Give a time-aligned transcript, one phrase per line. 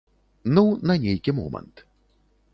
[0.55, 1.87] Ну, на нейкі момант.